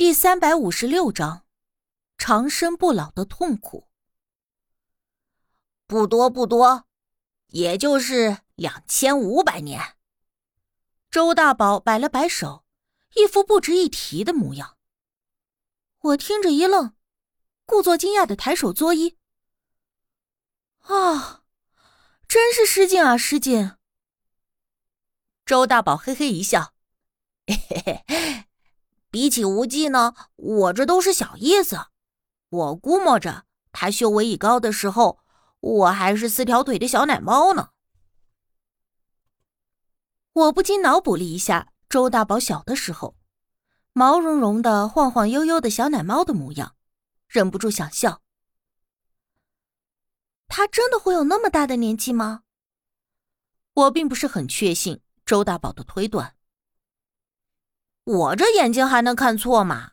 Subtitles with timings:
[0.00, 1.44] 第三百五十六章，
[2.16, 3.90] 长生不老的痛苦。
[5.86, 6.86] 不多不多，
[7.48, 9.98] 也就是两千五百年。
[11.10, 12.64] 周大宝摆了摆手，
[13.14, 14.78] 一副不值一提的模样。
[15.98, 16.96] 我听着一愣，
[17.66, 19.18] 故作惊讶的抬手作揖
[20.88, 21.44] ：“啊，
[22.26, 23.76] 真是失敬啊，失敬。”
[25.44, 26.72] 周大宝嘿嘿一笑
[27.46, 27.54] ：“嘿
[27.84, 28.46] 嘿嘿。”
[29.10, 31.86] 比起无忌呢，我这都是小意思。
[32.48, 35.20] 我估摸着他修为已高的时候，
[35.60, 37.70] 我还是四条腿的小奶猫呢。
[40.32, 43.16] 我不禁脑补了一下周大宝小的时候，
[43.92, 46.76] 毛茸茸的、晃晃悠悠的小奶猫的模样，
[47.26, 48.22] 忍不住想笑。
[50.46, 52.42] 他真的会有那么大的年纪吗？
[53.74, 56.36] 我并不是很确信周大宝的推断。
[58.04, 59.92] 我这眼睛还能看错吗？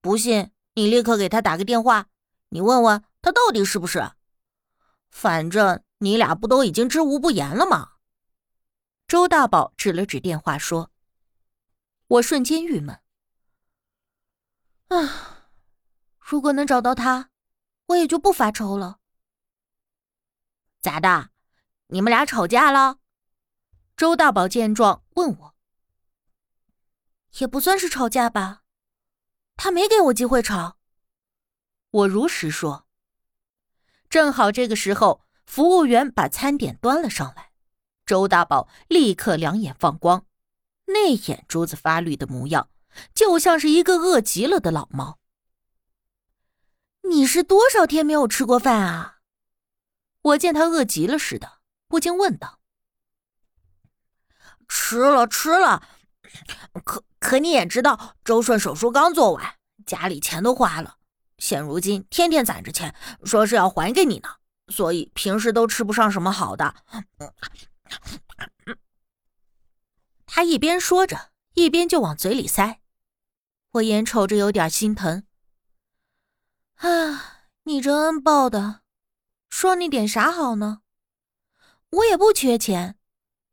[0.00, 2.08] 不信你立刻给他打个电话，
[2.48, 4.12] 你问问他到底是不是。
[5.10, 7.92] 反正你俩不都已经知无不言了吗？
[9.06, 10.90] 周大宝指了指电话说
[12.08, 12.98] ：“我瞬间郁闷。
[14.88, 15.48] 啊，
[16.18, 17.28] 如果能找到他，
[17.86, 18.98] 我也就不发愁了。
[20.80, 21.28] 咋的？
[21.88, 22.98] 你们俩吵架了？”
[23.96, 25.51] 周大宝见状问我。
[27.38, 28.62] 也不算是吵架吧，
[29.56, 30.78] 他没给我机会吵。
[31.90, 32.86] 我如实说。
[34.08, 37.52] 正好这个时候，服务员把餐点端了上来，
[38.04, 40.26] 周大宝立刻两眼放光，
[40.86, 42.68] 那眼珠子发绿的模样，
[43.14, 45.18] 就像是一个饿极了的老猫。
[47.08, 49.20] 你是多少天没有吃过饭啊？
[50.20, 52.60] 我见他饿极了似的，不禁问道
[54.68, 55.88] ：“吃了，吃了，
[56.84, 59.54] 可。”可你也知道，周顺手术刚做完，
[59.86, 60.96] 家里钱都花了，
[61.38, 64.28] 现如今天天攒着钱，说是要还给你呢，
[64.66, 66.74] 所以平时都吃不上什么好的。
[70.26, 72.80] 他一边说着，一边就往嘴里塞，
[73.74, 75.24] 我眼瞅着有点心疼。
[76.76, 78.80] 啊，你这恩报的，
[79.48, 80.80] 说你点啥好呢？
[81.90, 82.98] 我也不缺钱，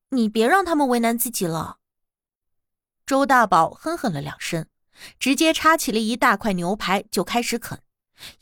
[0.09, 1.78] 你别让他们为难自己了。
[3.09, 4.68] 周大宝哼哼了两声，
[5.18, 7.81] 直接插起了一大块牛排就开始啃，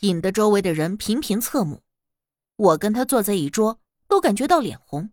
[0.01, 1.83] 引得周围的人频频侧目。
[2.57, 3.79] 我跟他坐在一桌，
[4.09, 5.11] 都感觉到脸红。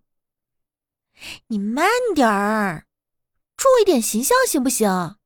[1.46, 2.88] 你慢点儿，
[3.56, 5.18] 注意点形象行不行？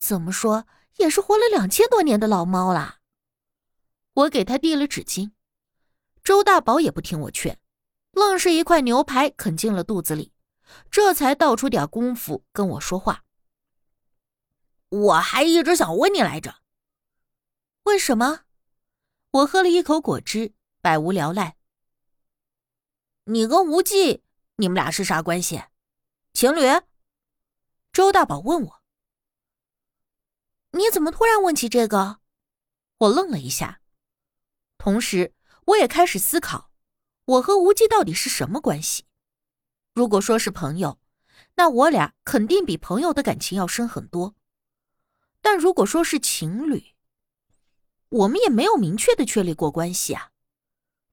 [0.00, 0.66] 怎么说
[0.96, 3.00] 也是活了两千多年的老猫啦。
[4.14, 5.32] 我给他递了纸巾，
[6.22, 7.58] 周大宝也不听我劝，
[8.12, 10.32] 愣是一块牛排啃进了肚子里，
[10.90, 13.20] 这才倒出点功夫跟我说话。
[14.94, 16.58] 我还一直想问你来着，
[17.82, 18.44] 问什么？
[19.32, 21.56] 我喝了一口果汁，百无聊赖。
[23.24, 24.22] 你跟无忌，
[24.56, 25.64] 你们俩是啥关系？
[26.32, 26.60] 情侣？
[27.92, 28.82] 周大宝问我。
[30.70, 32.20] 你怎么突然问起这个？
[32.98, 33.80] 我愣了一下，
[34.78, 35.34] 同时
[35.66, 36.70] 我也开始思考，
[37.24, 39.06] 我和无忌到底是什么关系？
[39.92, 41.00] 如果说是朋友，
[41.56, 44.36] 那我俩肯定比朋友的感情要深很多。
[45.44, 46.94] 但如果说是情侣，
[48.08, 50.30] 我们也没有明确的确立过关系啊，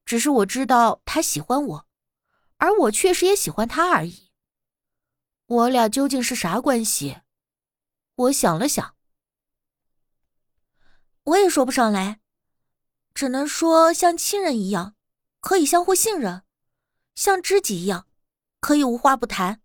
[0.06, 1.86] 只是我知道他喜欢我，
[2.56, 4.30] 而我确实也喜欢他而已。
[5.44, 7.20] 我俩究竟是啥关系？
[8.14, 8.96] 我想了想，
[11.24, 12.22] 我也说不上来，
[13.12, 14.96] 只能说像亲人一样，
[15.40, 16.40] 可以相互信任；
[17.14, 18.06] 像知己一样，
[18.60, 19.60] 可以无话不谈。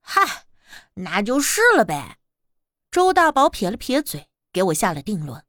[0.00, 0.46] 嗨，
[0.94, 2.20] 那就是了呗。
[2.92, 5.46] 周大宝撇了撇嘴，给我下了定论。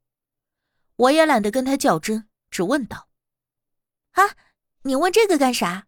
[0.96, 3.09] 我也懒得跟他较真，只问道
[4.12, 4.24] ：“啊，
[4.84, 5.88] 你问这个干啥？”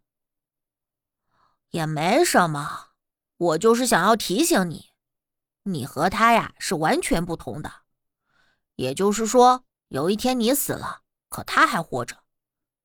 [1.72, 2.90] 也没什么，
[3.38, 4.90] 我就是想要提醒你，
[5.62, 7.72] 你和他呀是完全不同的。
[8.74, 12.16] 也就是说，有一天你死了，可他还活着；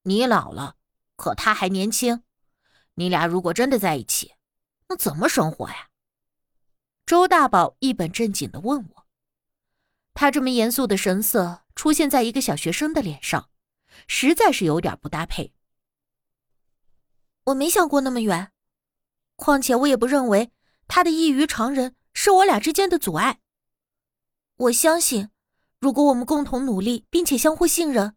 [0.03, 0.77] 你老了，
[1.17, 2.24] 可他还年轻。
[2.94, 4.35] 你俩如果真的在一起，
[4.88, 5.89] 那怎么生活呀？
[7.06, 9.06] 周大宝一本正经的问我，
[10.13, 13.50] 他这么严肃的神色出现在一个小学生的脸上，
[14.07, 15.53] 实在是有点不搭配。
[17.45, 18.51] 我没想过那么远，
[19.36, 20.51] 况且我也不认为
[20.88, 23.39] 他的异于常人是我俩之间的阻碍。
[24.56, 25.31] 我相信，
[25.80, 28.15] 如果我们共同努力并且相互信任，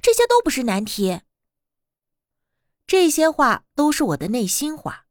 [0.00, 1.22] 这些都不是难题。
[2.86, 5.06] 这些话都是我的内心话，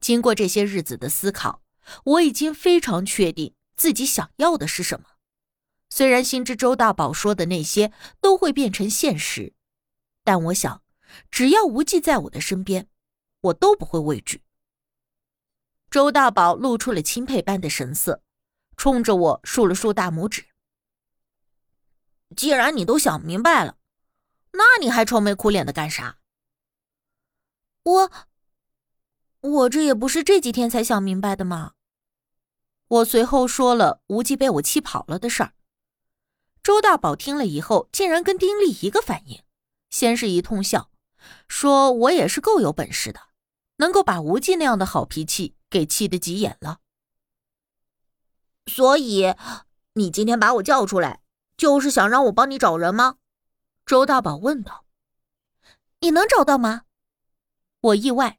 [0.00, 1.63] 经过这些日子的思考。
[2.04, 5.06] 我已经非常确定自己想要的是什么，
[5.90, 9.54] 虽然心知周大宝说的那些都会变成现实，
[10.22, 10.82] 但我想，
[11.30, 12.88] 只要无忌在我的身边，
[13.40, 14.42] 我都不会畏惧。
[15.90, 18.22] 周大宝露出了钦佩般的神色，
[18.76, 20.46] 冲着我竖了竖大拇指。
[22.34, 23.78] 既然你都想明白了，
[24.52, 26.18] 那你还愁眉苦脸的干啥？
[27.84, 28.10] 我，
[29.44, 31.72] 我这也不是这几天才想明白的嘛。
[32.88, 35.52] 我随后说了无忌被我气跑了的事儿。
[36.62, 39.42] 周大宝听了以后，竟然跟丁力一个反应，
[39.90, 40.90] 先是一通笑，
[41.46, 43.20] 说我也是够有本事的，
[43.76, 46.80] 能够把无忌那样的好脾气给气得急眼了。
[48.66, 49.34] 所以，
[49.92, 51.20] 你今天把我叫出来，
[51.58, 53.18] 就是想让我帮你找人吗？
[53.84, 54.86] 周大宝问道。
[56.00, 56.84] 你能找到吗？
[57.80, 58.38] 我意外，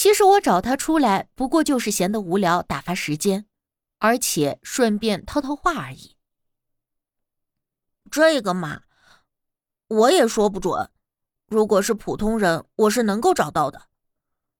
[0.00, 3.44] 其实我找他出来，不过就是闲得无聊，打发时间，
[3.98, 6.16] 而且顺便套套话而已。
[8.10, 8.84] 这个嘛，
[9.88, 10.90] 我也说不准。
[11.48, 13.88] 如果是普通人，我是能够找到的。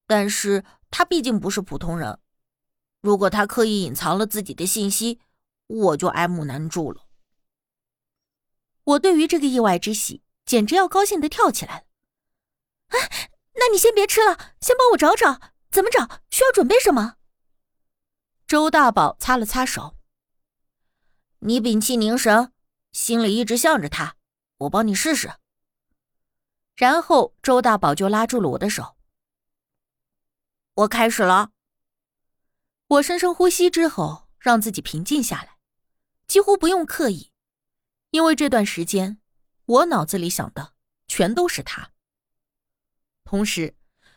[0.07, 2.19] 但是他毕竟不是普通人，
[3.01, 5.21] 如果他刻意隐藏了自己的信息，
[5.69, 7.07] 我就爱莫难助了。
[8.85, 11.85] 我对于这个意外之喜，简直要高兴的跳起来了。
[12.89, 16.23] 哎，那你先别吃了，先帮我找找，怎么找？
[16.31, 17.17] 需要准备什么？
[18.47, 19.99] 周大宝擦了擦手，
[21.41, 22.53] 你屏气凝神。
[22.93, 24.17] 心里一直向着他，
[24.57, 25.35] 我帮你试试。
[26.75, 28.97] 然后周大宝就拉住了我的手。
[30.75, 31.53] 我开始了。
[32.89, 35.59] 我深深呼吸之后，让自己平静下来，
[36.27, 37.31] 几乎不用刻意，
[38.11, 39.21] 因为这段时间
[39.67, 40.73] 我脑子里想的
[41.07, 41.93] 全都是他。
[43.31, 43.77] 同时，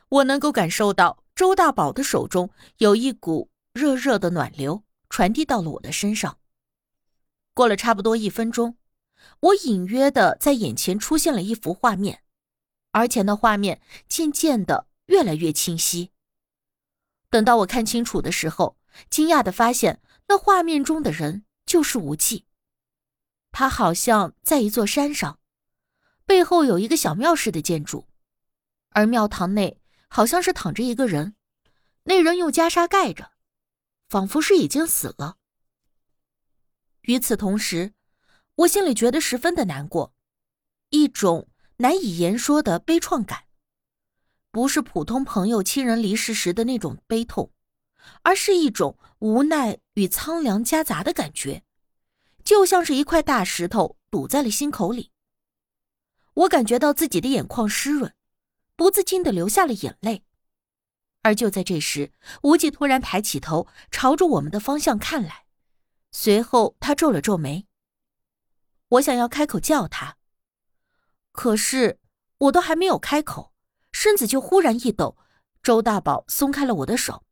[0.09, 6.39] 我能够感受到周大宝的手中有一股热热的暖流传递到了我的身上。
[7.53, 8.75] 过了差不多一分钟，
[9.39, 12.23] 我隐约的在眼前出现了一幅画面，
[12.89, 16.09] 而且那画面渐渐的越来越清晰。
[17.29, 18.77] 等到我看清楚的时候，
[19.11, 22.47] 惊讶的发现那画面中的人就是无忌。
[23.51, 25.37] 他好像在一座山上，
[26.25, 28.07] 背后有一个小庙式的建筑，
[28.93, 31.35] 而庙堂内好像是躺着一个人，
[32.03, 33.31] 那人用袈裟盖着，
[34.07, 35.37] 仿佛是已经死了。
[37.01, 37.93] 与此同时，
[38.55, 40.13] 我心里觉得十分的难过，
[40.89, 43.45] 一种难以言说的悲怆感，
[44.51, 47.51] 不是普通朋友亲人离世时的那种悲痛，
[48.21, 51.63] 而是一种无奈与苍凉夹杂的感觉，
[52.43, 55.11] 就像是一块大石头堵在了心口里。
[56.35, 58.13] 我感觉到自己的眼眶湿润，
[58.75, 60.23] 不自禁的流下了眼泪。
[61.21, 62.11] 而就在这时，
[62.41, 65.45] 无忌突然抬起头，朝着我们的方向看来。
[66.11, 67.65] 随后，他皱了皱眉。
[68.89, 70.17] 我想要开口叫他，
[71.31, 71.99] 可是
[72.37, 73.53] 我都还没有开口，
[73.91, 75.17] 身子就忽然一抖，
[75.63, 77.23] 周大宝松开了我的手。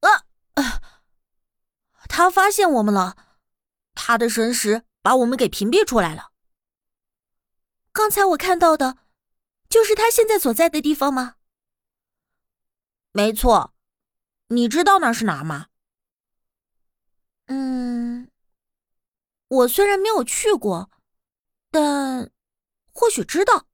[0.00, 0.24] 啊
[0.54, 0.80] 啊！
[2.08, 3.16] 他发现我们了，
[3.94, 6.30] 他的神识把我们给屏蔽出来了。
[7.92, 8.96] 刚才我看到的，
[9.72, 11.36] 就是他现在所在的地方吗？
[13.10, 13.72] 没错，
[14.48, 15.68] 你知道那是哪吗？
[17.46, 18.28] 嗯，
[19.48, 20.90] 我虽然没有去过，
[21.70, 22.30] 但
[22.92, 23.66] 或许知道。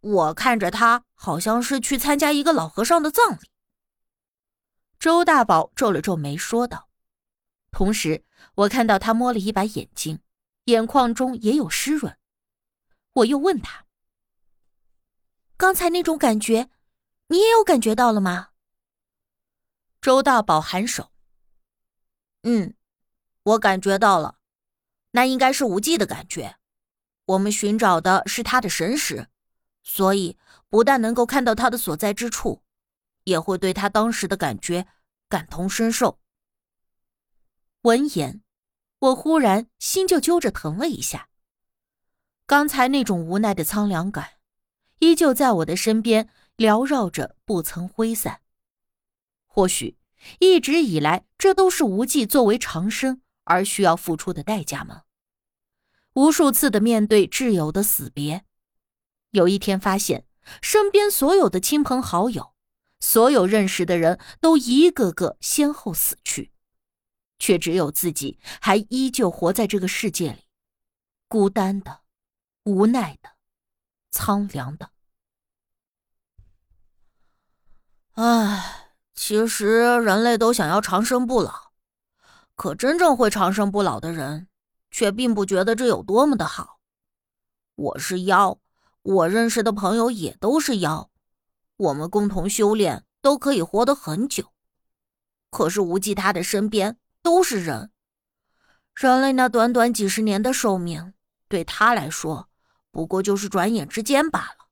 [0.00, 3.50] 我看着他好像是去参加一个老和尚的葬礼。
[4.98, 6.90] 周大宝皱了皱眉说道，
[7.70, 8.26] 同时
[8.56, 10.20] 我看到他摸了一把眼睛，
[10.64, 12.18] 眼眶中也有湿润。
[13.14, 13.84] 我又问他
[15.56, 16.68] ：“刚才那种感觉，
[17.28, 18.50] 你也有感觉到了吗？”
[20.00, 21.10] 周大宝颔首。
[22.42, 22.74] 嗯，
[23.42, 24.38] 我感觉到了，
[25.12, 26.56] 那应该是无忌的感觉。
[27.24, 29.28] 我们寻找的是他的神识，
[29.82, 32.62] 所以不但能够看到他的所在之处，
[33.24, 34.86] 也会对他当时的感觉
[35.28, 36.20] 感同身受。
[37.80, 38.44] 闻言，
[39.00, 41.28] 我忽然心就揪着疼了一下。
[42.46, 44.35] 刚才那种无奈的苍凉感，
[44.98, 48.40] 依旧在我的身边缭绕着，不曾挥散。
[49.46, 49.96] 或许。
[50.40, 55.02] 一直以来，这都是无忌作为长生而需要付出的代价吗？
[56.14, 58.44] 无数次的面对挚友的死别，
[59.30, 60.26] 有一天发现
[60.60, 62.54] 身边所有的亲朋好友，
[62.98, 66.50] 所有认识的人都一个个先后死去，
[67.38, 70.48] 却只有自己还依旧活在这个世界里，
[71.28, 72.00] 孤单的、
[72.64, 73.35] 无奈的、
[74.16, 74.90] 苍凉的。
[78.14, 78.72] 唉。
[79.18, 81.72] 其实人类都想要长生不老，
[82.54, 84.46] 可真正会长生不老的人，
[84.90, 86.80] 却并不觉得这有多么的好。
[87.74, 88.60] 我是妖，
[89.00, 91.10] 我认识的朋友也都是妖，
[91.78, 94.52] 我们共同修炼，都可以活得很久。
[95.50, 97.90] 可是无忌他的身边都是人，
[98.94, 101.14] 人类那短短几十年的寿命，
[101.48, 102.50] 对他来说，
[102.96, 104.70] 不过就是转眼之间罢了。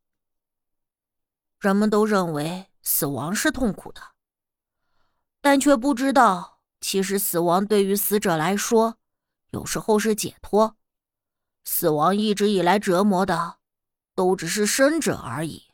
[1.61, 4.01] 人们都认为死亡是痛苦的，
[5.43, 8.97] 但却不知道，其实死亡对于死者来说，
[9.51, 10.79] 有时候是解脱。
[11.67, 13.59] 死亡一直以来折磨的，
[14.15, 15.65] 都只是生者而已。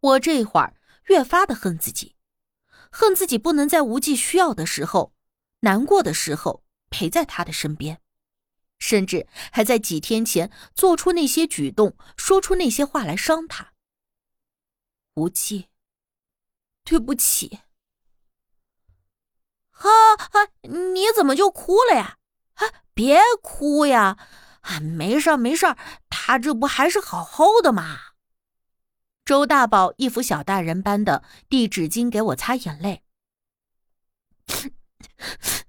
[0.00, 0.76] 我这会儿
[1.06, 2.14] 越发的恨自己，
[2.92, 5.14] 恨自己不能在无忌需要的时候、
[5.60, 8.02] 难过的时候陪在他的身边，
[8.78, 13.72] 甚至还在几天前做出那些举动、说出那些话来伤他。
[15.14, 15.68] 无忌，
[16.84, 17.60] 对不起。
[19.70, 22.18] 哈哈，你怎么就哭了呀？
[22.54, 24.16] 啊别哭呀！
[24.62, 25.66] 啊，没事没事
[26.08, 28.00] 他这不还是好好的吗？
[29.24, 33.02] 周大宝一副小大人般的递纸巾给我擦眼泪。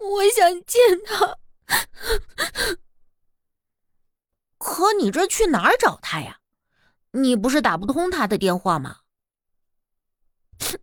[0.00, 1.38] 我想见他，
[4.58, 6.40] 可你这去哪儿找他呀？
[7.12, 9.00] 你不是打不通他的电话吗？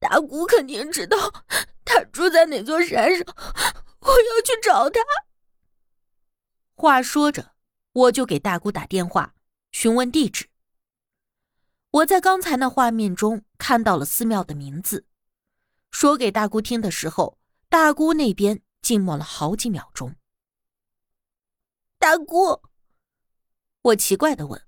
[0.00, 1.44] 大姑肯定知道。
[1.84, 3.24] 他住在哪座山上？
[4.00, 5.00] 我要去找他。
[6.74, 7.52] 话说着，
[7.92, 9.34] 我就给大姑打电话
[9.72, 10.48] 询问地址。
[11.90, 15.04] 我在刚才那画面中看到了寺庙的名字，
[15.90, 17.36] 说给大姑听的时候，
[17.68, 20.16] 大姑那边静默了好几秒钟。
[21.96, 22.60] 大姑，
[23.82, 24.66] 我奇怪的问，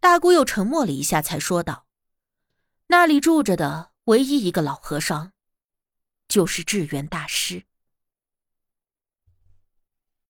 [0.00, 1.86] 大姑又沉默了一下，才说道
[2.88, 5.34] ：“那里住着的唯一一个老和尚。”
[6.26, 7.66] 就是智源大师。